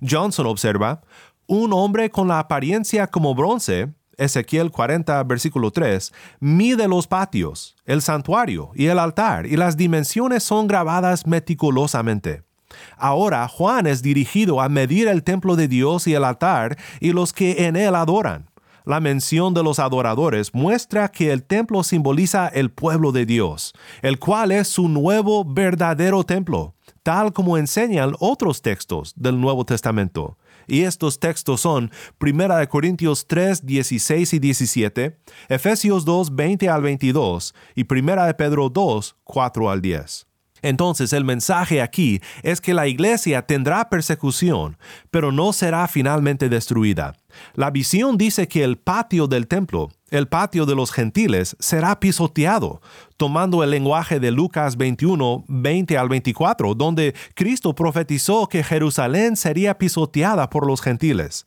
Johnson 0.00 0.47
observa, 0.47 1.02
un 1.47 1.75
hombre 1.75 2.09
con 2.09 2.29
la 2.29 2.38
apariencia 2.38 3.07
como 3.07 3.35
bronce, 3.35 3.93
Ezequiel 4.17 4.71
40, 4.71 5.23
versículo 5.25 5.71
3, 5.71 6.11
mide 6.40 6.88
los 6.88 7.07
patios, 7.07 7.76
el 7.85 8.00
santuario 8.00 8.71
y 8.75 8.87
el 8.87 8.99
altar, 8.99 9.45
y 9.45 9.59
las 9.59 9.76
dimensiones 9.76 10.43
son 10.43 10.67
grabadas 10.67 11.26
meticulosamente. 11.26 12.50
Ahora 12.97 13.47
Juan 13.49 13.87
es 13.87 14.03
dirigido 14.03 14.61
a 14.61 14.69
medir 14.69 15.09
el 15.09 15.23
templo 15.23 15.57
de 15.57 15.69
Dios 15.69 16.07
y 16.07 16.15
el 16.15 16.25
altar 16.25 16.77
y 17.00 17.12
los 17.12 17.33
que 17.33 17.67
en 17.67 17.77
él 17.77 17.95
adoran. 17.95 18.50
La 18.85 18.99
mención 18.99 19.53
de 19.53 19.62
los 19.62 19.79
adoradores 19.79 20.55
muestra 20.55 21.11
que 21.11 21.33
el 21.33 21.45
templo 21.45 21.83
simboliza 21.83 22.49
el 22.49 22.71
pueblo 22.71 23.12
de 23.12 23.27
Dios, 23.27 23.75
el 24.03 24.19
cual 24.19 24.53
es 24.53 24.69
su 24.69 24.89
nuevo 24.89 25.45
verdadero 25.45 26.25
templo, 26.25 26.75
tal 27.03 27.33
como 27.33 27.59
enseñan 27.59 28.15
otros 28.19 28.62
textos 28.62 29.12
del 29.17 29.41
Nuevo 29.41 29.65
Testamento. 29.65 30.39
Y 30.67 30.83
estos 30.83 31.21
textos 31.21 31.61
son 31.61 31.91
1 32.21 32.69
Corintios 32.69 33.27
3, 33.27 33.67
16 33.67 34.35
y 34.35 34.39
17, 34.39 35.19
Efesios 35.49 36.05
2, 36.05 36.35
20 36.35 36.69
al 36.69 36.83
22 36.83 37.55
y 37.75 37.83
1 37.83 38.37
Pedro 38.37 38.71
2, 38.71 39.17
4 39.25 39.71
al 39.71 39.83
10. 39.83 40.30
Entonces 40.62 41.12
el 41.12 41.25
mensaje 41.25 41.83
aquí 41.83 42.21
es 42.43 42.61
que 42.61 42.75
la 42.75 42.87
iglesia 42.87 43.43
tendrá 43.43 43.88
persecución, 43.88 44.76
pero 45.11 45.33
no 45.33 45.52
será 45.52 45.87
finalmente 45.88 46.49
destruida. 46.49 47.14
La 47.55 47.71
visión 47.71 48.17
dice 48.17 48.49
que 48.49 48.64
el 48.64 48.76
patio 48.76 49.26
del 49.26 49.47
templo, 49.47 49.90
el 50.11 50.26
patio 50.26 50.67
de 50.67 50.75
los 50.75 50.90
gentiles, 50.90 51.57
será 51.61 52.00
pisoteado, 52.00 52.81
tomando 53.17 53.62
el 53.62 53.71
lenguaje 53.71 54.19
de 54.19 54.31
Lucas 54.31 54.76
21, 54.76 55.45
20 55.47 55.99
al 55.99 56.09
24, 56.09 56.75
donde 56.75 57.14
Cristo 57.35 57.75
profetizó 57.75 58.49
que 58.49 58.64
Jerusalén 58.64 59.37
sería 59.37 59.79
pisoteada 59.79 60.50
por 60.50 60.67
los 60.67 60.81
gentiles. 60.81 61.47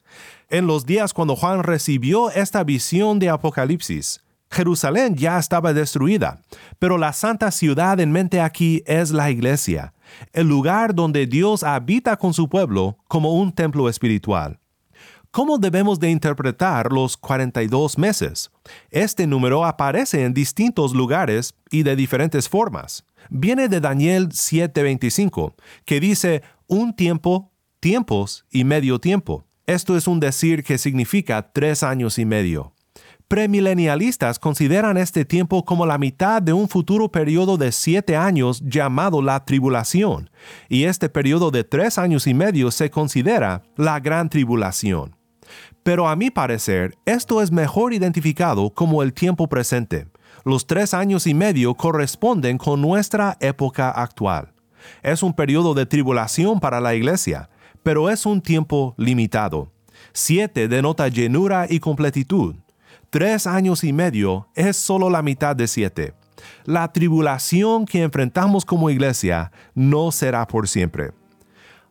En 0.50 0.68
los 0.68 0.86
días 0.86 1.14
cuando 1.14 1.36
Juan 1.36 1.64
recibió 1.64 2.30
esta 2.30 2.64
visión 2.64 3.20
de 3.20 3.30
Apocalipsis, 3.30 4.23
Jerusalén 4.54 5.16
ya 5.16 5.40
estaba 5.40 5.74
destruida, 5.74 6.42
pero 6.80 6.98
la 6.98 7.12
santa 7.12 7.50
ciudad 7.52 8.00
en 8.00 8.12
mente 8.12 8.40
aquí 8.40 8.84
es 8.86 9.12
la 9.12 9.32
iglesia, 9.32 9.94
el 10.32 10.48
lugar 10.48 10.94
donde 10.94 11.26
Dios 11.26 11.64
habita 11.64 12.18
con 12.18 12.34
su 12.34 12.48
pueblo 12.48 12.98
como 13.08 13.34
un 13.34 13.52
templo 13.52 13.90
espiritual. 13.90 14.60
¿Cómo 15.32 15.58
debemos 15.58 16.00
de 16.00 16.12
interpretar 16.12 16.92
los 16.92 17.18
42 17.18 17.98
meses? 17.98 18.52
Este 18.92 19.26
número 19.26 19.66
aparece 19.66 20.24
en 20.24 20.34
distintos 20.36 20.94
lugares 20.94 21.56
y 21.72 21.82
de 21.82 21.96
diferentes 21.96 22.48
formas. 22.48 23.04
Viene 23.32 23.68
de 23.68 23.80
Daniel 23.80 24.30
7:25, 24.30 25.56
que 25.86 26.00
dice 26.00 26.44
un 26.68 26.96
tiempo, 26.96 27.52
tiempos 27.80 28.46
y 28.52 28.64
medio 28.64 29.00
tiempo. 29.00 29.48
Esto 29.66 29.98
es 29.98 30.08
un 30.08 30.20
decir 30.20 30.64
que 30.64 30.78
significa 30.78 31.52
tres 31.52 31.82
años 31.82 32.20
y 32.20 32.26
medio 32.26 32.74
premilenialistas 33.34 34.38
consideran 34.38 34.96
este 34.96 35.26
tiempo 35.26 35.66
como 35.66 35.88
la 35.88 35.98
mitad 35.98 36.40
de 36.40 36.54
un 36.54 36.70
futuro 36.70 37.10
periodo 37.10 37.58
de 37.58 37.72
siete 37.72 38.16
años 38.16 38.62
llamado 38.64 39.24
la 39.24 39.44
tribulación, 39.44 40.30
y 40.70 40.84
este 40.84 41.10
periodo 41.10 41.50
de 41.50 41.64
tres 41.64 41.98
años 41.98 42.28
y 42.28 42.36
medio 42.36 42.70
se 42.70 42.92
considera 42.92 43.64
la 43.76 44.00
gran 44.00 44.30
tribulación. 44.30 45.16
Pero 45.82 46.08
a 46.08 46.16
mi 46.16 46.30
parecer, 46.30 46.96
esto 47.08 47.42
es 47.42 47.52
mejor 47.52 47.96
identificado 47.96 48.70
como 48.70 49.02
el 49.02 49.14
tiempo 49.14 49.50
presente, 49.50 50.06
Los 50.46 50.68
tres 50.68 50.94
años 50.94 51.26
y 51.26 51.34
medio 51.34 51.74
corresponden 51.74 52.60
con 52.60 52.82
nuestra 52.82 53.38
época 53.40 53.90
actual. 53.90 54.54
Es 55.02 55.24
un 55.24 55.34
periodo 55.34 55.74
de 55.74 55.88
tribulación 55.88 56.60
para 56.60 56.80
la 56.80 56.94
iglesia, 56.94 57.50
pero 57.82 58.12
es 58.12 58.28
un 58.28 58.42
tiempo 58.42 58.94
limitado. 58.96 59.72
Siete 60.12 60.68
denota 60.68 61.08
llenura 61.08 61.66
y 61.68 61.80
completitud. 61.80 62.63
Tres 63.14 63.46
años 63.46 63.84
y 63.84 63.94
medio 63.94 64.48
es 64.56 64.76
solo 64.76 65.08
la 65.08 65.22
mitad 65.22 65.56
de 65.56 65.68
siete. 65.68 66.16
La 66.66 66.92
tribulación 66.92 67.86
que 67.86 68.02
enfrentamos 68.02 68.66
como 68.66 68.90
iglesia 68.90 69.52
no 69.76 70.12
será 70.12 70.48
por 70.48 70.68
siempre. 70.68 71.12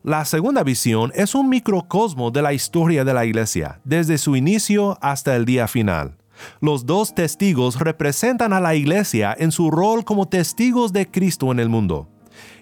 La 0.02 0.24
segunda 0.24 0.64
visión 0.64 1.12
es 1.14 1.36
un 1.36 1.48
microcosmo 1.48 2.32
de 2.32 2.42
la 2.42 2.52
historia 2.52 3.04
de 3.04 3.14
la 3.14 3.24
iglesia, 3.24 3.80
desde 3.84 4.18
su 4.18 4.34
inicio 4.34 4.98
hasta 5.00 5.36
el 5.36 5.44
día 5.44 5.68
final. 5.68 6.16
Los 6.60 6.86
dos 6.86 7.14
testigos 7.14 7.78
representan 7.78 8.52
a 8.52 8.58
la 8.58 8.74
iglesia 8.74 9.32
en 9.38 9.52
su 9.52 9.70
rol 9.70 10.04
como 10.04 10.26
testigos 10.26 10.92
de 10.92 11.08
Cristo 11.08 11.52
en 11.52 11.60
el 11.60 11.68
mundo. 11.68 12.08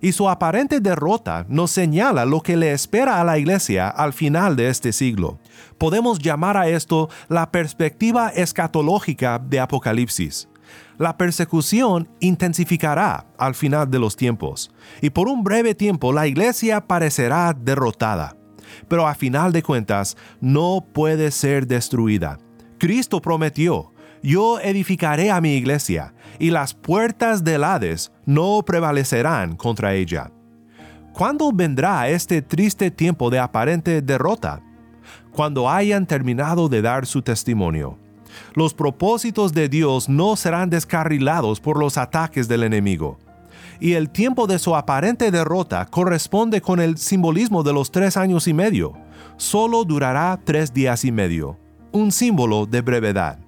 Y 0.00 0.12
su 0.12 0.28
aparente 0.28 0.80
derrota 0.80 1.45
nos 1.49 1.71
señala 1.71 2.25
lo 2.25 2.40
que 2.40 2.57
le 2.57 2.73
espera 2.73 3.21
a 3.21 3.25
la 3.25 3.38
iglesia 3.38 3.88
al 3.88 4.12
final 4.12 4.57
de 4.57 4.69
este 4.69 4.92
siglo. 4.92 5.38
Podemos 5.76 6.19
llamar 6.19 6.57
a 6.57 6.69
esto 6.69 7.11
la 7.28 7.50
perspectiva 7.50 8.30
escatológica 8.30 9.38
de 9.38 9.61
Apocalipsis. 9.61 10.49
La 10.99 11.16
persecución 11.16 12.09
intensificará 12.21 13.26
al 13.38 13.54
final 13.54 13.90
de 13.90 13.99
los 13.99 14.16
tiempos, 14.16 14.71
y 15.00 15.11
por 15.11 15.28
un 15.28 15.42
breve 15.42 15.75
tiempo 15.75 16.12
la 16.12 16.26
iglesia 16.26 16.87
parecerá 16.87 17.54
derrotada. 17.59 18.37
Pero 18.88 19.07
a 19.07 19.14
final 19.14 19.52
de 19.52 19.62
cuentas 19.62 20.16
no 20.40 20.87
puede 20.92 21.30
ser 21.30 21.66
destruida. 21.66 22.38
Cristo 22.78 23.21
prometió, 23.21 23.92
yo 24.23 24.61
edificaré 24.61 25.30
a 25.30 25.40
mi 25.40 25.54
iglesia, 25.54 26.14
y 26.41 26.51
las 26.51 26.75
puertas 26.75 27.45
del 27.45 27.63
Hades 27.63 28.11
no 28.25 28.63
prevalecerán 28.67 29.55
contra 29.55 29.95
ella. 29.95 30.33
¿Cuándo 31.13 31.53
vendrá 31.53 32.09
este 32.09 32.41
triste 32.41 32.91
tiempo 32.91 33.31
de 33.31 33.39
aparente 33.39 34.01
derrota? 34.01 34.63
Cuando 35.33 35.69
hayan 35.69 36.07
terminado 36.07 36.69
de 36.69 36.83
dar 36.83 37.07
su 37.07 37.21
testimonio. 37.21 37.99
Los 38.55 38.75
propósitos 38.75 39.53
de 39.53 39.69
Dios 39.69 40.09
no 40.09 40.35
serán 40.35 40.71
descarrilados 40.71 41.61
por 41.61 41.79
los 41.79 41.99
ataques 41.99 42.49
del 42.49 42.63
enemigo. 42.63 43.19
Y 43.79 43.93
el 43.93 44.09
tiempo 44.09 44.47
de 44.47 44.59
su 44.59 44.75
aparente 44.75 45.31
derrota 45.31 45.85
corresponde 45.87 46.61
con 46.61 46.81
el 46.81 46.97
simbolismo 46.97 47.63
de 47.63 47.73
los 47.73 47.91
tres 47.91 48.17
años 48.17 48.49
y 48.49 48.55
medio. 48.55 48.95
Solo 49.37 49.85
durará 49.85 50.39
tres 50.43 50.73
días 50.73 51.05
y 51.05 51.13
medio, 51.13 51.59
un 51.93 52.13
símbolo 52.13 52.67
de 52.67 52.81
brevedad. 52.81 53.39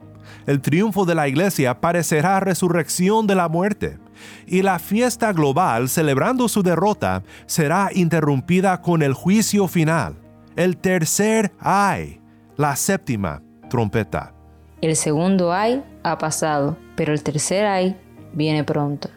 El 0.47 0.61
triunfo 0.61 1.05
de 1.05 1.15
la 1.15 1.29
iglesia 1.29 1.81
parecerá 1.81 2.41
resurrección 2.41 3.27
de 3.27 3.35
la 3.35 3.49
muerte, 3.49 3.99
y 4.47 4.63
la 4.63 4.79
fiesta 4.79 5.33
global 5.33 5.89
celebrando 5.89 6.49
su 6.49 6.63
derrota 6.63 7.23
será 7.47 7.91
interrumpida 7.93 8.81
con 8.81 9.03
el 9.03 9.15
juicio 9.15 9.69
final, 9.69 10.17
el 10.57 10.77
tercer 10.77 11.53
ay, 11.59 12.21
la 12.57 12.77
séptima 12.77 13.43
trompeta. 13.69 14.35
El 14.81 14.97
segundo 14.97 15.53
ay 15.53 15.83
ha 16.03 16.19
pasado, 16.19 16.77
pero 16.97 17.13
el 17.13 17.23
tercer 17.23 17.67
ay 17.67 17.97
viene 18.33 18.65
pronto. 18.65 19.09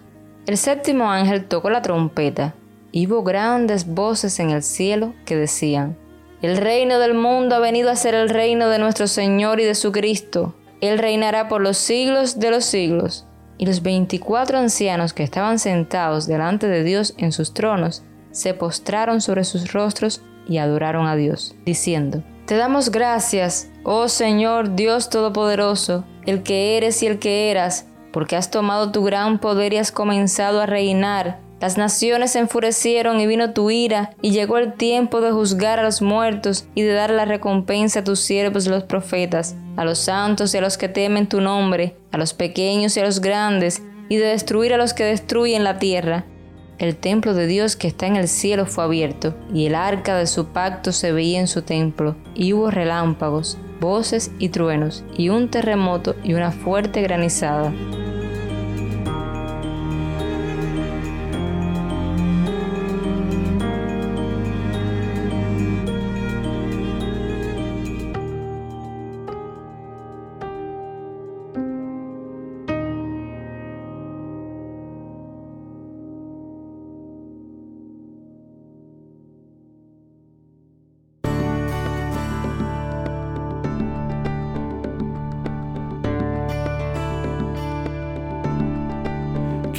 El 0.45 0.57
séptimo 0.57 1.09
ángel 1.11 1.45
tocó 1.45 1.69
la 1.71 1.81
trompeta 1.81 2.53
y 2.91 3.07
hubo 3.07 3.23
grandes 3.23 3.87
voces 3.87 4.39
en 4.39 4.51
el 4.51 4.61
cielo 4.61 5.13
que 5.25 5.35
decían, 5.35 5.97
El 6.41 6.57
reino 6.57 6.99
del 6.99 7.15
mundo 7.15 7.55
ha 7.55 7.59
venido 7.59 7.89
a 7.89 7.95
ser 7.95 8.13
el 8.13 8.29
reino 8.29 8.69
de 8.69 8.77
nuestro 8.77 9.07
Señor 9.07 9.59
y 9.59 9.63
de 9.63 9.75
su 9.75 9.91
Cristo. 9.91 10.53
Él 10.85 10.99
reinará 10.99 11.47
por 11.47 11.61
los 11.61 11.77
siglos 11.77 12.39
de 12.39 12.51
los 12.51 12.65
siglos. 12.65 13.27
Y 13.57 13.65
los 13.65 13.81
veinticuatro 13.81 14.57
ancianos 14.57 15.13
que 15.13 15.23
estaban 15.23 15.59
sentados 15.59 16.27
delante 16.27 16.67
de 16.67 16.83
Dios 16.83 17.13
en 17.17 17.31
sus 17.31 17.53
tronos 17.53 18.03
se 18.31 18.53
postraron 18.53 19.21
sobre 19.21 19.45
sus 19.45 19.71
rostros 19.71 20.21
y 20.47 20.57
adoraron 20.57 21.07
a 21.07 21.15
Dios, 21.15 21.55
diciendo, 21.65 22.21
Te 22.45 22.57
damos 22.57 22.91
gracias, 22.91 23.69
oh 23.83 24.09
Señor 24.09 24.75
Dios 24.75 25.09
Todopoderoso, 25.09 26.03
el 26.25 26.43
que 26.43 26.75
eres 26.75 27.01
y 27.01 27.07
el 27.07 27.19
que 27.19 27.49
eras, 27.49 27.87
porque 28.11 28.35
has 28.35 28.51
tomado 28.51 28.91
tu 28.91 29.03
gran 29.03 29.39
poder 29.39 29.73
y 29.73 29.77
has 29.77 29.91
comenzado 29.91 30.61
a 30.61 30.65
reinar. 30.65 31.39
Las 31.65 31.79
naciones 31.79 32.33
se 32.33 32.37
enfurecieron 32.37 33.19
y 33.19 33.25
vino 33.25 33.53
tu 33.53 33.71
ira, 33.71 34.11
y 34.21 34.29
llegó 34.29 34.59
el 34.59 34.73
tiempo 34.73 35.19
de 35.19 35.31
juzgar 35.31 35.79
a 35.79 35.83
los 35.83 35.99
muertos 35.99 36.67
y 36.75 36.83
de 36.83 36.93
dar 36.93 37.09
la 37.09 37.25
recompensa 37.25 38.01
a 38.01 38.03
tus 38.03 38.19
siervos 38.19 38.67
los 38.67 38.83
profetas, 38.83 39.55
a 39.75 39.83
los 39.83 39.97
santos 39.97 40.53
y 40.53 40.59
a 40.59 40.61
los 40.61 40.77
que 40.77 40.89
temen 40.89 41.25
tu 41.25 41.41
nombre, 41.41 41.95
a 42.11 42.19
los 42.19 42.35
pequeños 42.35 42.95
y 42.95 42.99
a 42.99 43.05
los 43.05 43.19
grandes, 43.19 43.81
y 44.09 44.17
de 44.17 44.27
destruir 44.27 44.75
a 44.75 44.77
los 44.77 44.93
que 44.93 45.05
destruyen 45.05 45.63
la 45.63 45.79
tierra 45.79 46.25
el 46.77 46.97
templo 46.97 47.33
de 47.33 47.47
Dios 47.47 47.77
que 47.77 47.87
está 47.87 48.05
en 48.05 48.17
el 48.17 48.27
cielo 48.27 48.65
fue 48.65 48.83
abierto, 48.83 49.33
y 49.53 49.65
el 49.65 49.75
arca 49.75 50.17
de 50.17 50.27
su 50.27 50.47
pacto 50.47 50.91
se 50.91 51.13
veía 51.13 51.39
en 51.39 51.47
su 51.47 51.61
templo, 51.61 52.17
y 52.35 52.51
hubo 52.51 52.69
relámpagos, 52.69 53.57
voces 53.79 54.31
y 54.39 54.49
truenos, 54.49 55.05
y 55.17 55.29
un 55.29 55.49
terremoto 55.49 56.15
y 56.21 56.33
una 56.33 56.51
fuerte 56.51 57.01
granizada. 57.01 57.71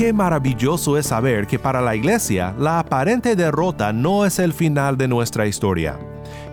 Qué 0.06 0.12
maravilloso 0.12 0.96
es 0.96 1.06
saber 1.06 1.48
que 1.48 1.58
para 1.58 1.80
la 1.80 1.96
iglesia 1.96 2.54
la 2.56 2.78
aparente 2.78 3.34
derrota 3.34 3.92
no 3.92 4.24
es 4.24 4.38
el 4.38 4.52
final 4.52 4.96
de 4.96 5.08
nuestra 5.08 5.48
historia. 5.48 5.98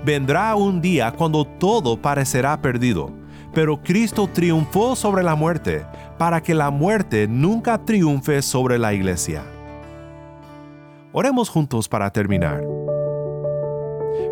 Vendrá 0.04 0.56
un 0.56 0.82
día 0.82 1.12
cuando 1.12 1.46
todo 1.46 1.96
parecerá 1.96 2.60
perdido, 2.60 3.12
pero 3.54 3.80
Cristo 3.80 4.28
triunfó 4.28 4.96
sobre 4.96 5.22
la 5.22 5.36
muerte 5.36 5.86
para 6.18 6.42
que 6.42 6.56
la 6.56 6.72
muerte 6.72 7.28
nunca 7.28 7.78
triunfe 7.78 8.42
sobre 8.42 8.80
la 8.80 8.92
iglesia. 8.92 9.44
Oremos 11.12 11.48
juntos 11.48 11.88
para 11.88 12.10
terminar. 12.10 12.64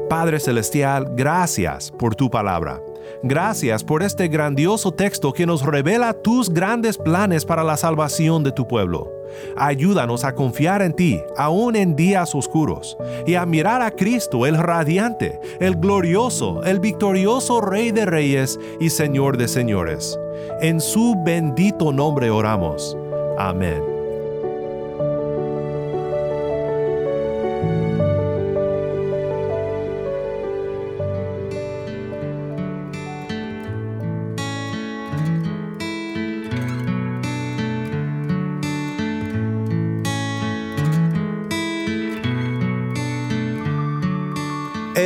Padre 0.10 0.40
Celestial, 0.40 1.12
gracias 1.16 1.92
por 1.92 2.16
tu 2.16 2.28
palabra. 2.28 2.80
Gracias 3.24 3.84
por 3.84 4.04
este 4.04 4.28
grandioso 4.28 4.92
texto 4.92 5.34
que 5.34 5.46
nos 5.46 5.66
revela 5.66 6.14
tus 6.14 6.50
grandes 6.50 6.98
planes 6.98 7.46
para 7.46 7.64
la 7.64 7.78
salvación 7.78 8.44
de 8.44 8.52
tu 8.52 8.68
pueblo. 8.68 9.12
Ayúdanos 9.56 10.24
a 10.24 10.36
confiar 10.36 10.82
en 10.82 10.94
ti, 10.94 11.22
aún 11.38 11.76
en 11.76 11.96
días 11.96 12.36
oscuros, 12.36 12.98
y 13.26 13.36
a 13.36 13.46
mirar 13.46 13.82
a 13.82 13.92
Cristo 13.92 14.46
el 14.46 14.58
radiante, 14.58 15.40
el 15.60 15.76
glorioso, 15.76 16.64
el 16.64 16.80
victorioso 16.80 17.62
Rey 17.62 17.92
de 17.92 18.06
Reyes 18.06 18.60
y 18.80 18.90
Señor 18.90 19.38
de 19.38 19.48
Señores. 19.48 20.20
En 20.62 20.82
su 20.82 21.16
bendito 21.24 21.92
nombre 21.92 22.30
oramos. 22.30 22.98
Amén. 23.38 23.91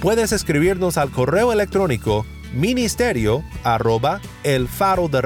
Puedes 0.00 0.32
escribirnos 0.32 0.98
al 0.98 1.10
correo 1.10 1.52
electrónico 1.52 2.26
ministerio 2.52 3.42
arroba 3.62 4.20
el 4.42 4.68
faro 4.68 5.08
de 5.08 5.22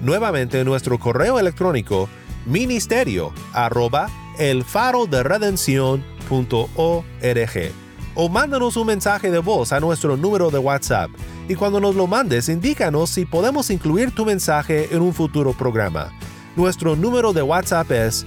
Nuevamente 0.00 0.64
nuestro 0.64 0.98
correo 0.98 1.38
electrónico 1.38 2.08
ministerio 2.46 3.32
arroba 3.52 4.08
o 8.14 8.28
mándanos 8.28 8.76
un 8.76 8.86
mensaje 8.86 9.30
de 9.30 9.38
voz 9.38 9.72
a 9.72 9.80
nuestro 9.80 10.16
número 10.16 10.50
de 10.50 10.58
WhatsApp. 10.58 11.10
Y 11.48 11.54
cuando 11.54 11.80
nos 11.80 11.94
lo 11.94 12.06
mandes 12.06 12.48
indícanos 12.48 13.10
si 13.10 13.24
podemos 13.24 13.70
incluir 13.70 14.10
tu 14.12 14.26
mensaje 14.26 14.94
en 14.94 15.02
un 15.02 15.14
futuro 15.14 15.52
programa. 15.52 16.12
Nuestro 16.56 16.96
número 16.96 17.32
de 17.32 17.42
WhatsApp 17.42 17.90
es 17.92 18.26